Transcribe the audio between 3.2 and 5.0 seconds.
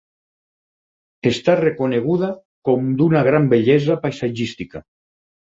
gran bellesa paisatgística.